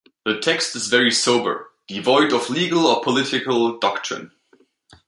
[0.25, 4.31] The text is very sober, devoid of legal or political doctrine.